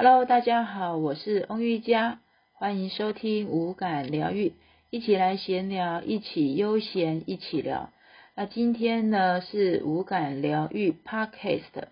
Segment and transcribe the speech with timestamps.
[0.00, 2.20] Hello，大家好，我是翁玉佳，
[2.52, 4.52] 欢迎收听无感疗愈，
[4.90, 7.90] 一起来闲聊，一起悠闲，一起聊。
[8.36, 11.88] 那今天呢是无感疗愈 Podcast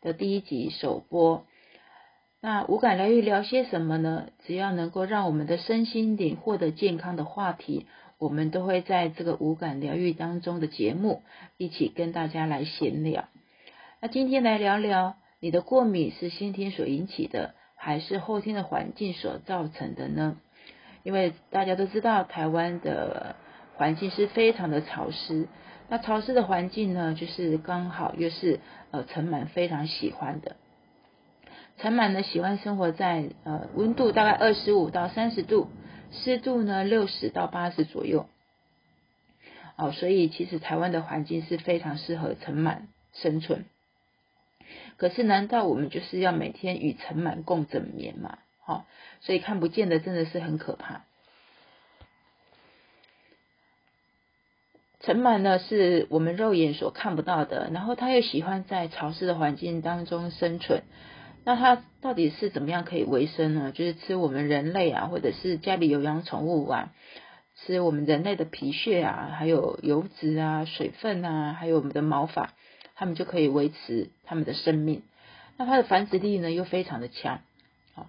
[0.00, 1.46] 的第一集首播。
[2.40, 4.28] 那无感疗愈聊些什么呢？
[4.46, 7.86] 只要能够让我们的身心灵获得健康的话题，
[8.18, 11.24] 我们都会在这个无感疗愈当中的节目
[11.56, 13.24] 一起跟大家来闲聊。
[14.00, 20.36] 那今天来聊聊，你的过敏是先天所引起的，还是后天的环境所造成的呢？
[21.04, 23.36] 因为大家都知道，台湾的
[23.76, 25.46] 环境是非常的潮湿，
[25.88, 30.56] 那潮湿的环境呢，就是刚好又是呃尘螨非常喜欢的。
[31.78, 35.68] 尘螨呢喜欢生活在呃温度大概二十五到三十度，
[36.10, 38.26] 湿度呢六十到八十左右。
[39.76, 42.78] 哦，所以其实台湾的环境是非常适合尘螨
[43.12, 43.64] 生存。
[44.96, 48.38] 可是难道我们就是要每天与尘螨共枕眠吗？
[48.60, 48.86] 好，
[49.20, 51.04] 所以看不见的真的是很可怕。
[55.00, 60.82] 尘螨呢是我们肉眼所看不到的，然后它又喜欢在潮湿的环境当中生存。
[61.44, 63.72] 那它到底是怎么样可以维生呢？
[63.72, 66.92] 就是吃我们人类啊，或者是家里有养宠物啊，
[67.56, 72.52] 吃我们人类的皮屑啊，还有油脂啊、水分啊，还有我们的毛发，
[72.98, 75.02] 它们就可以维持它们的生命。
[75.56, 77.40] 那它的繁殖力呢又非常的强。
[77.94, 78.06] 好，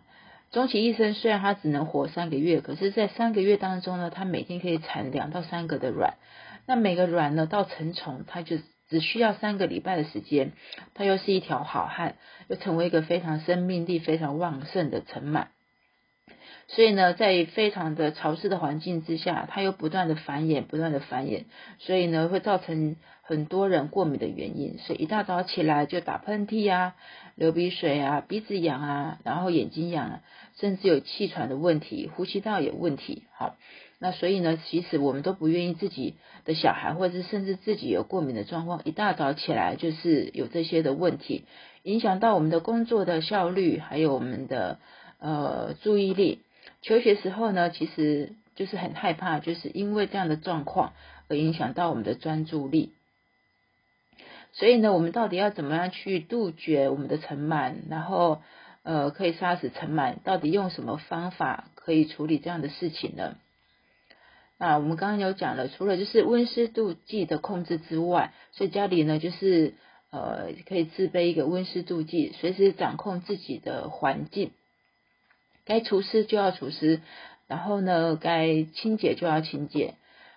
[0.51, 6.15] 终其一生虽然它只能活三个月，可是，在三个月当中呢，它每天可以产两到三个的卵。
[6.65, 8.57] 那每个卵呢到成虫，它就。
[8.89, 10.53] 只需要三个礼拜的时间，
[10.95, 12.15] 它又是一条好汉，
[12.47, 15.49] 又成为一个非常生命力非常旺盛的尘螨。
[16.72, 21.45] 所以呢，在非常的潮湿的环境之下，它又不断的繁衍，不断的繁衍，
[21.80, 24.78] 所以呢，会造成很多人过敏的原因。
[24.78, 26.95] 所以一大早起来就打喷嚏啊，
[27.36, 30.22] 流鼻水啊，鼻子痒啊，然后眼睛痒啊，
[30.59, 33.23] 甚至有气喘的问题，呼吸道有问题。
[33.34, 33.56] 好。
[34.02, 36.16] 那所以呢，其实我们都不愿意自己
[36.46, 41.44] 的小孩，或者是甚至自己有过敏的状况，一大早起来就是有这些的问题，
[41.84, 44.79] 影响到我们的工作的效率，还有我们的
[45.19, 46.40] 呃注意力。
[46.81, 50.94] 求学时候呢，其实就是很害怕，就是因为这样的状况
[51.28, 52.94] 而影响到我们的专注力。
[54.51, 58.41] 所以呢，我们到底要怎么样去杜绝我们的尘螨，然后
[58.84, 60.16] 呃可以杀死尘螨？
[60.23, 63.35] 到底用什么方法可以处理这样的事情呢？
[64.57, 69.75] 啊，我们刚刚有讲了，除了就是温湿度计的控制之外，所以家里呢就是
[70.09, 74.51] 呃可以自备一个温湿度计，随时掌控自己的环境，
[75.69, 77.00] 该除湿就要除湿，
[77.47, 79.94] 然后呢该清洁就要清洁，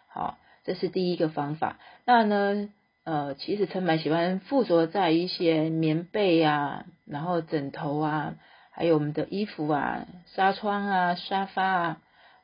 [0.09, 1.79] 好，这是第一个方法。
[2.05, 2.69] 那呢
[3.05, 8.35] 呃其实尘螨喜欢附着在一些棉被啊，然后枕头啊，
[8.71, 11.99] 还有我们的衣服啊、纱窗啊、沙发啊，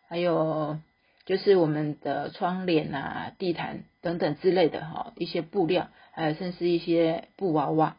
[0.09, 0.79] 还有。
[1.29, 7.99] 就是我们的窗帘啊、地毯等等之类的哈，一些布料，还有甚至一些布娃娃，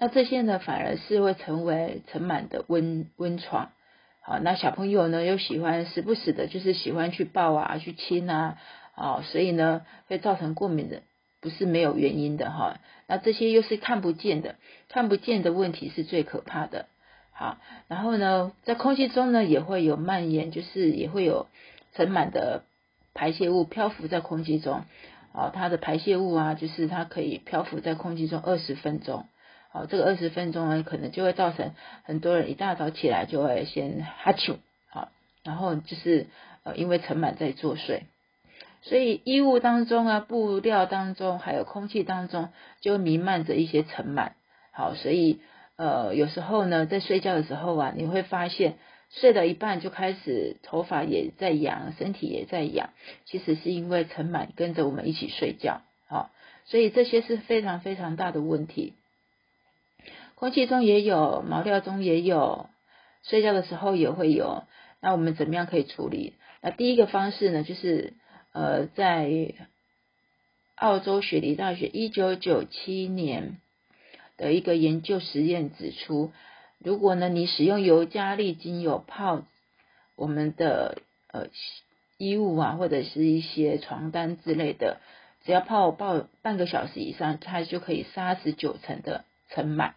[0.00, 3.72] 那这些呢，反而是会成为尘螨的温温床。
[4.20, 8.58] 好，那小朋友呢，又喜欢时不时的，就是喜欢去抱啊、去亲啊，
[8.94, 11.02] 啊，所以呢，会造成过敏的，
[11.40, 12.78] 不是没有原因的哈。
[13.08, 14.54] 那这些又是看不见的，
[14.88, 16.86] 看不见的问题是最可怕的。
[17.32, 17.58] 好，
[17.88, 21.48] 然后呢，在空气中呢也会有蔓延，就是也会有
[21.94, 22.62] 尘螨的
[23.14, 24.82] 排泄物漂浮在空气中。
[25.32, 29.26] 好，它的排泄物啊，就是它可以漂浮在空气中二十分钟。
[29.70, 31.72] 好，这个二十分钟呢，可能就会造成
[32.04, 34.56] 很多人一大早起来就会先哈啾。
[34.90, 35.10] 好，
[35.44, 36.26] 然后就是
[36.64, 38.02] 呃，因为尘螨在作祟，
[38.82, 42.48] 所以衣物当中啊、布料当中，还有空气当中，
[42.80, 44.32] 就弥漫着一些尘螨。
[44.72, 45.40] 好，所以。
[45.80, 48.78] 呃，有时候呢，在睡觉的时候啊，你会发现
[49.10, 52.90] 睡到一半就开始头发也在痒，身体也在痒，
[53.26, 56.32] 其实是因为尘螨跟着我们一起睡觉，好，
[56.64, 58.94] 所以这些是非常非常大的问题。
[60.38, 62.70] 空气中也有，毛料中也有，
[63.22, 64.64] 睡觉的时候也会有，
[65.00, 66.34] 那我们怎么样可以处理？
[66.60, 68.14] 那第一个方式呢，就是
[68.52, 69.54] 呃，在
[70.76, 73.58] 澳洲雪梨大学一九九七年。
[74.40, 76.30] 的一个研究实验指出，
[76.78, 79.42] 如果呢你使用尤加利精油泡
[80.14, 81.02] 我们的
[81.32, 81.48] 呃
[82.18, 85.00] 衣物啊，或者是一些床单之类的，
[85.44, 89.94] 只要泡泡半个小时以上，它就可以杀死九成的尘螨。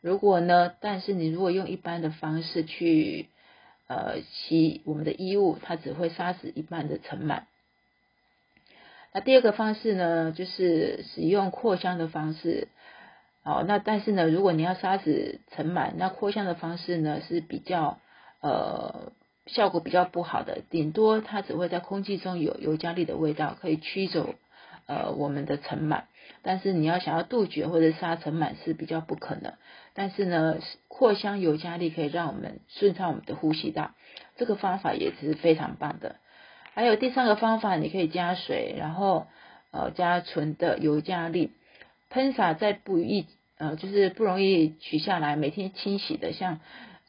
[0.00, 3.28] 如果呢，但是你如果用一般的方式去
[3.88, 7.42] 呃洗我们的衣物，它只会杀死一半的尘螨。
[9.12, 12.68] 那第二个方式呢，就是使用扩香的方式。
[13.42, 17.98] 哦，那但是呢，如果你要杀死尘螨，那扩香的方式呢是比较
[18.40, 19.12] 呃
[19.46, 24.34] 效果比较不好的，顶多它只会在空气中有尤加利的味道，可以驱走
[24.88, 26.02] 呃我们的尘螨。
[26.42, 29.52] 但是你要想要杜绝或者杀尘螨是比较不可能。
[29.94, 30.58] 但是呢，
[30.88, 33.94] 扩香尤加利可以让我们顺畅我们的呼吸道，
[34.36, 36.16] 这个方法也是非常棒的。
[36.74, 39.26] 还有第三个方法，你可以加水，然后
[39.72, 41.50] 呃加纯的尤加利，
[42.10, 43.26] 喷洒在不易
[43.56, 46.60] 呃就是不容易取下来，每天清洗的，像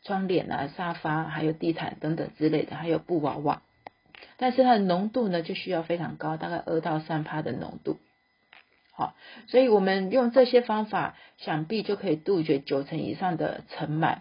[0.03, 3.61] 窗帘啊、沙发、还有地毯等等之类的，还有布娃娃。
[4.41, 7.99] 但是它的浓度呢就需要非常高，大概二到三帕的浓度。
[8.93, 9.13] 好，
[9.47, 14.19] 所以我们用这些方法，想必就可以杜绝九成以上的尘螨。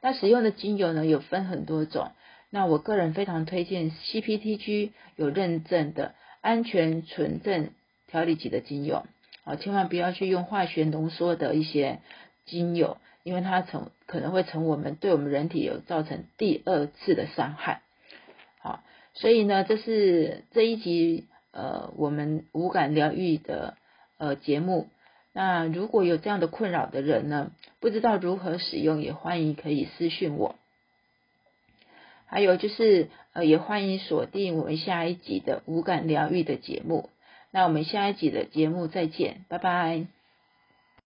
[0.00, 2.10] 那使用的精油呢，有分很多种。
[2.50, 7.70] 那我个人非常推荐 CPTG 有认证的安全纯正
[8.08, 9.04] 调理级的精油，
[9.44, 11.98] 啊，千万不要去用化学浓缩的一些
[12.44, 17.82] 精油，因为它成可能会成我们对我们人体有造成第二次的伤害。
[19.16, 23.76] 所以呢，这是这一集呃我们无感疗愈的
[24.18, 24.88] 呃节目。
[25.32, 30.54] 那如果有这样的困扰的人呢，不知道如何使用，也欢迎可以私讯我。
[32.26, 37.10] 还有就是，呃，也欢迎锁定我们下一集的无感疗愈的节目。
[37.52, 40.15] 那我们下一集的节目再见，拜拜。